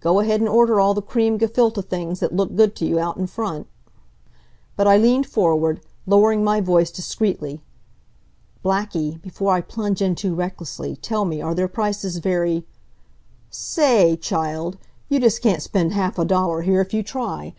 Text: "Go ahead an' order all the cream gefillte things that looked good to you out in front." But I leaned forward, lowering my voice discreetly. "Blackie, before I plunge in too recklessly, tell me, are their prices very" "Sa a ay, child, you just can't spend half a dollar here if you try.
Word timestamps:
"Go 0.00 0.18
ahead 0.20 0.40
an' 0.40 0.48
order 0.48 0.80
all 0.80 0.94
the 0.94 1.02
cream 1.02 1.38
gefillte 1.38 1.84
things 1.84 2.20
that 2.20 2.34
looked 2.34 2.56
good 2.56 2.74
to 2.76 2.86
you 2.86 2.98
out 2.98 3.18
in 3.18 3.26
front." 3.26 3.66
But 4.76 4.88
I 4.88 4.96
leaned 4.96 5.26
forward, 5.26 5.82
lowering 6.06 6.42
my 6.42 6.62
voice 6.62 6.90
discreetly. 6.90 7.60
"Blackie, 8.64 9.20
before 9.20 9.52
I 9.52 9.60
plunge 9.60 10.00
in 10.00 10.14
too 10.14 10.34
recklessly, 10.34 10.96
tell 10.96 11.26
me, 11.26 11.42
are 11.42 11.54
their 11.54 11.68
prices 11.68 12.16
very" 12.16 12.64
"Sa 13.50 13.82
a 13.82 14.12
ay, 14.12 14.16
child, 14.16 14.78
you 15.10 15.20
just 15.20 15.42
can't 15.42 15.60
spend 15.62 15.92
half 15.92 16.18
a 16.18 16.24
dollar 16.24 16.62
here 16.62 16.80
if 16.80 16.94
you 16.94 17.02
try. 17.02 17.52